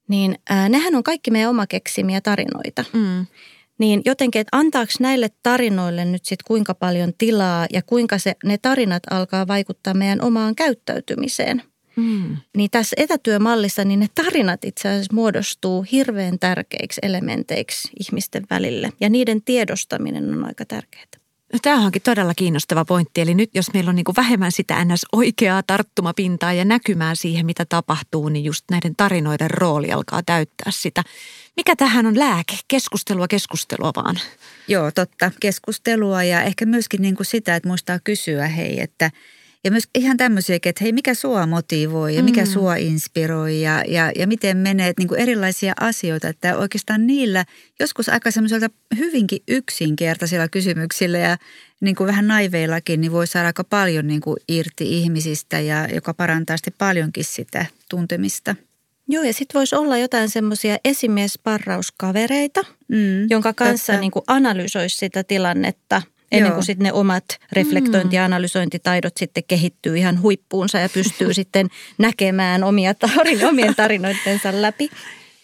[0.08, 2.84] niin ää, nehän on kaikki meidän omakeksimiä tarinoita.
[2.92, 3.26] Mm.
[3.78, 8.58] Niin jotenkin, että antaako näille tarinoille nyt sitten kuinka paljon tilaa ja kuinka se, ne
[8.58, 11.62] tarinat alkaa vaikuttaa meidän omaan käyttäytymiseen.
[11.96, 12.36] Mm.
[12.56, 19.08] Niin tässä etätyömallissa niin ne tarinat itse asiassa muodostuu hirveän tärkeiksi elementeiksi ihmisten välille ja
[19.08, 21.04] niiden tiedostaminen on aika tärkeää.
[21.52, 23.20] No tämä onkin todella kiinnostava pointti.
[23.20, 25.06] Eli nyt jos meillä on niin kuin vähemmän sitä ns.
[25.12, 31.02] oikeaa tarttumapintaa ja näkymää siihen, mitä tapahtuu, niin just näiden tarinoiden rooli alkaa täyttää sitä.
[31.56, 32.54] Mikä tähän on lääke?
[32.68, 34.20] Keskustelua, keskustelua vaan.
[34.68, 35.30] Joo, totta.
[35.40, 39.10] Keskustelua ja ehkä myöskin niin kuin sitä, että muistaa kysyä hei, että–
[39.64, 42.46] ja myös ihan tämmöisiä, että hei, mikä sua motivoi ja mikä mm.
[42.46, 46.28] sua inspiroi ja, ja, ja miten menee, niin kuin erilaisia asioita.
[46.28, 47.44] Että oikeastaan niillä
[47.80, 51.36] joskus aika semmoiselta hyvinkin yksinkertaisilla kysymyksillä ja
[51.80, 56.14] niin kuin vähän naiveillakin, niin voi saada aika paljon niin kuin irti ihmisistä ja joka
[56.14, 58.56] parantaa sitten paljonkin sitä tuntemista.
[59.08, 65.24] Joo, ja sitten voisi olla jotain semmoisia esimiesparrauskavereita, mm, jonka kanssa niin kuin analysoisi sitä
[65.24, 71.34] tilannetta ennen kuin sitten ne omat reflektointi- ja analysointitaidot sitten kehittyy ihan huippuunsa ja pystyy
[71.34, 74.90] sitten näkemään omia tarin, omien tarinoittensa läpi.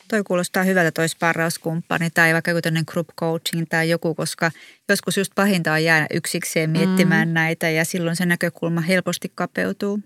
[0.08, 4.50] Toi kuulostaa hyvältä toi sparrauskumppani tai vaikka joku group coaching tai joku, koska
[4.88, 7.34] joskus just pahinta on jäädä yksikseen miettimään mm.
[7.34, 10.00] näitä ja silloin se näkökulma helposti kapeutuu.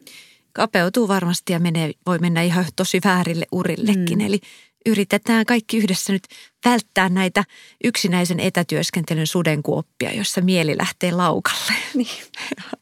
[0.54, 4.18] Kapeutuu varmasti ja menee, voi mennä ihan tosi väärille urillekin.
[4.18, 4.26] Mm.
[4.26, 4.40] Eli
[4.86, 6.22] yritetään kaikki yhdessä nyt
[6.64, 7.44] välttää näitä
[7.84, 11.72] yksinäisen etätyöskentelyn sudenkuoppia, jossa mieli lähtee laukalle.
[11.94, 12.08] Niin.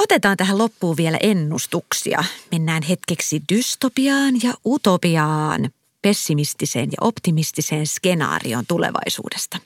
[0.00, 2.24] Otetaan tähän loppuun vielä ennustuksia.
[2.50, 5.70] Mennään hetkeksi dystopiaan ja utopiaan,
[6.02, 9.58] pessimistiseen ja optimistiseen skenaarioon tulevaisuudesta.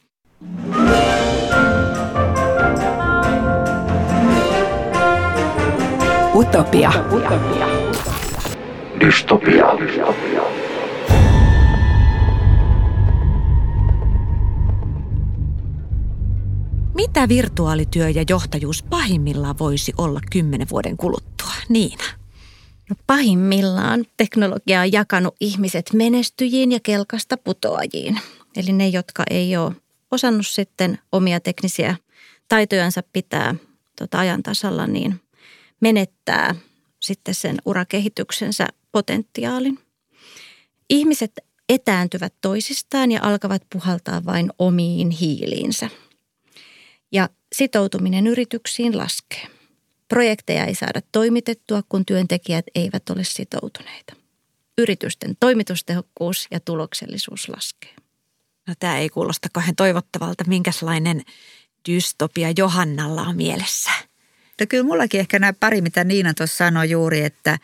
[6.39, 6.91] Utopia.
[7.13, 7.67] Utopia.
[9.01, 9.79] Dystopia.
[9.79, 10.43] Dystopia.
[16.95, 21.53] Mitä virtuaalityö ja johtajuus pahimmillaan voisi olla kymmenen vuoden kuluttua?
[21.69, 22.05] Niina.
[22.91, 28.19] No pahimmillaan teknologia on jakanut ihmiset menestyjiin ja kelkasta putoajiin.
[28.57, 29.73] Eli ne, jotka ei ole
[30.11, 31.97] osannut sitten omia teknisiä
[32.49, 33.55] taitojansa pitää
[33.99, 35.21] tota ajan tasalla, niin
[35.81, 36.55] menettää
[37.01, 39.79] sitten sen urakehityksensä potentiaalin.
[40.91, 41.33] Ihmiset
[41.69, 45.91] etääntyvät toisistaan ja alkavat puhaltaa vain omiin hiiliinsä–
[47.13, 49.47] ja sitoutuminen yrityksiin laskee.
[50.09, 54.17] Projekteja ei saada toimitettua, kun työntekijät eivät ole sitoutuneita.
[54.79, 57.95] Yritysten toimitustehokkuus ja tuloksellisuus laskee.
[58.67, 60.45] No tämä ei kuulosta kauhean toivottavalta.
[60.47, 61.23] Minkälainen
[61.89, 63.91] dystopia Johannalla on mielessä?
[64.61, 67.59] No kyllä mullakin ehkä nämä pari, mitä Niina tuossa sanoi juuri, että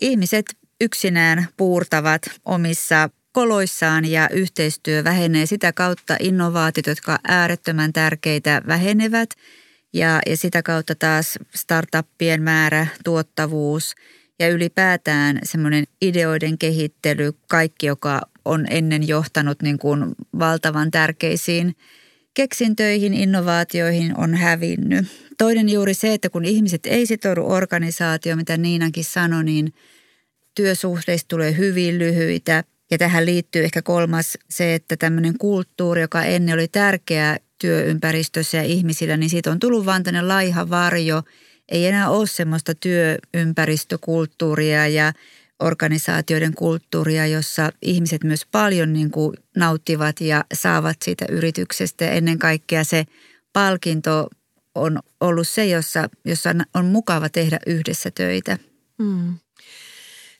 [0.00, 0.46] ihmiset
[0.80, 5.46] yksinään puurtavat omissa koloissaan ja yhteistyö vähenee.
[5.46, 9.30] Sitä kautta innovaatiot, jotka ovat äärettömän tärkeitä, vähenevät
[9.92, 13.94] ja, ja sitä kautta taas startuppien määrä, tuottavuus
[14.38, 20.04] ja ylipäätään semmoinen ideoiden kehittely, kaikki, joka on ennen johtanut niin kuin
[20.38, 21.76] valtavan tärkeisiin
[22.36, 25.06] keksintöihin, innovaatioihin on hävinnyt.
[25.38, 29.74] Toinen juuri se, että kun ihmiset ei sitoudu organisaatioon, mitä Niinakin sanoi, niin
[30.54, 36.54] työsuhteista tulee hyvin lyhyitä– ja tähän liittyy ehkä kolmas se, että tämmöinen kulttuuri, joka ennen
[36.54, 41.22] oli tärkeää työympäristössä ja ihmisillä, niin siitä on tullut vaan tänne laiha varjo.
[41.68, 45.12] Ei enää ole semmoista työympäristökulttuuria ja
[45.60, 52.10] organisaatioiden kulttuuria, jossa ihmiset myös paljon niin kuin nauttivat ja saavat siitä yrityksestä.
[52.10, 53.04] Ennen kaikkea se
[53.52, 54.28] palkinto
[54.74, 58.58] on ollut se, jossa, jossa on mukava tehdä yhdessä töitä.
[58.98, 59.34] Mm.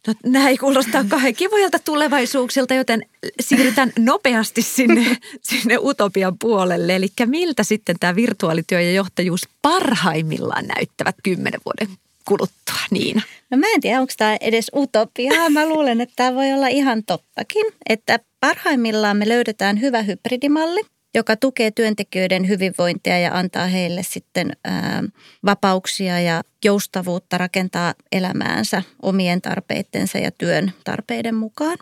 [0.07, 3.03] No näin kuulostaa kahden kivoilta tulevaisuuksilta, joten
[3.41, 6.97] siirrytään nopeasti sinne, sinne utopian puolelle.
[6.97, 11.97] Eli miltä sitten tämä virtuaalityö ja johtajuus parhaimmillaan näyttävät kymmenen vuoden
[12.29, 13.23] kuluttua, Niina?
[13.51, 15.51] No mä en tiedä, onko tämä edes utopiaa.
[15.51, 17.67] Mä luulen, että tämä voi olla ihan tottakin.
[17.89, 20.81] Että parhaimmillaan me löydetään hyvä hybridimalli–
[21.17, 25.05] joka tukee työntekijöiden hyvinvointia ja antaa heille sitten ää,
[25.45, 31.79] vapauksia ja joustavuutta rakentaa elämäänsä omien tarpeittensa ja työn tarpeiden mukaan.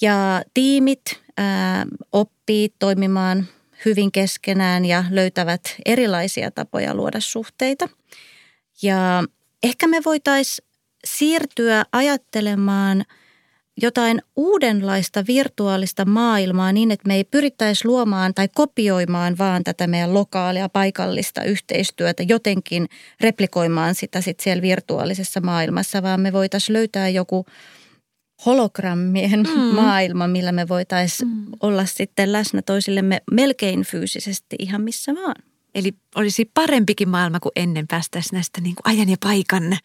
[0.00, 1.02] Ja tiimit
[1.36, 3.46] ää, oppii toimimaan
[3.84, 7.88] hyvin keskenään ja löytävät erilaisia tapoja luoda suhteita.
[8.82, 9.24] Ja
[9.64, 10.68] ehkä me voitaisiin
[11.04, 13.04] siirtyä ajattelemaan–
[13.82, 20.14] jotain uudenlaista virtuaalista maailmaa niin, että me ei pyrittäisi luomaan tai kopioimaan vaan tätä meidän
[20.14, 22.88] lokaalia, paikallista yhteistyötä, jotenkin
[23.20, 27.46] replikoimaan sitä sitten siellä virtuaalisessa maailmassa, vaan me voitaisiin löytää joku
[28.46, 29.74] hologrammien mm.
[29.82, 31.46] maailma, millä me voitaisiin mm.
[31.60, 35.53] olla sitten läsnä toisillemme melkein fyysisesti ihan missä vaan.
[35.74, 39.78] Eli olisi parempikin maailma kuin ennen päästäisiin näistä niin kuin ajan ja paikan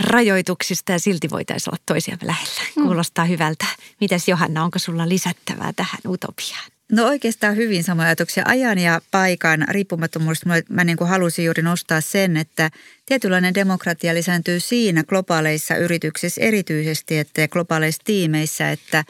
[0.00, 2.62] rajoituksista ja silti voitaisiin olla toisiamme lähellä.
[2.76, 2.82] Mm.
[2.82, 3.66] Kuulostaa hyvältä.
[4.00, 6.72] Mitäs Johanna, onko sulla lisättävää tähän utopiaan?
[6.92, 8.44] No oikeastaan hyvin samoja ajatuksia.
[8.46, 12.70] Ajan ja paikan riippumattomuudesta mä niin kuin halusin juuri nostaa sen, että
[13.06, 19.04] tietynlainen demokratia lisääntyy siinä globaaleissa yrityksissä erityisesti, että globaaleissa tiimeissä, että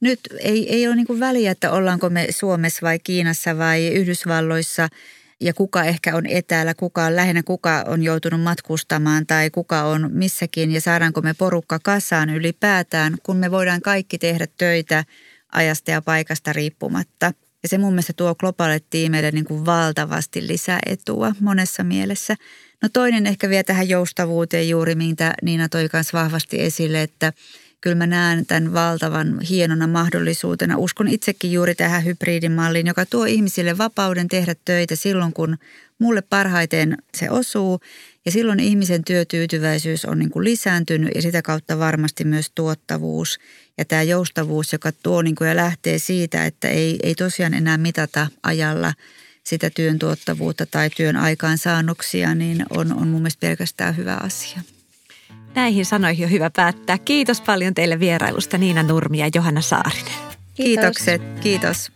[0.00, 4.88] nyt ei, ei ole niin kuin väliä, että ollaanko me Suomessa vai Kiinassa vai Yhdysvalloissa–
[5.40, 10.10] ja kuka ehkä on etäällä, kuka on lähinnä, kuka on joutunut matkustamaan tai kuka on
[10.12, 15.04] missäkin ja saadaanko me porukka kasaan ylipäätään, kun me voidaan kaikki tehdä töitä
[15.52, 17.32] ajasta ja paikasta riippumatta.
[17.62, 22.36] Ja se mun mielestä tuo globaalit tiimeille niin kuin valtavasti lisäetua monessa mielessä.
[22.82, 27.32] No toinen ehkä vielä tähän joustavuuteen juuri, mitä Niina toi kanssa vahvasti esille, että
[27.80, 30.76] kyllä mä näen tämän valtavan hienona mahdollisuutena.
[30.76, 35.58] Uskon itsekin juuri tähän hybridimalliin, joka tuo ihmisille vapauden tehdä töitä silloin, kun
[35.98, 37.80] mulle parhaiten se osuu.
[38.24, 43.38] Ja silloin ihmisen työtyytyväisyys on niin kuin lisääntynyt ja sitä kautta varmasti myös tuottavuus.
[43.78, 47.78] Ja tämä joustavuus, joka tuo niin kuin ja lähtee siitä, että ei, ei tosiaan enää
[47.78, 48.94] mitata ajalla
[49.44, 54.60] sitä työn tuottavuutta tai työn aikaansaannoksia, niin on, on mun mielestä pelkästään hyvä asia.
[55.54, 56.98] Näihin sanoihin on hyvä päättää.
[56.98, 60.12] Kiitos paljon teille vierailusta Niina Nurmi ja Johanna Saarinen.
[60.54, 60.54] Kiitos.
[60.54, 61.22] Kiitokset.
[61.40, 61.92] Kiitos.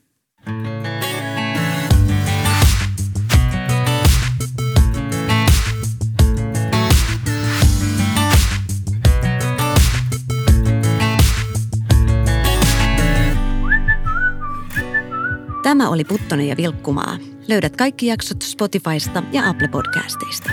[15.63, 17.19] Tämä oli Puttonen ja Vilkkumaa.
[17.49, 20.51] Löydät kaikki jaksot Spotifysta ja Apple Podcasteista.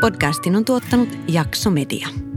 [0.00, 2.31] Podcastin on tuottanut Jakso Media.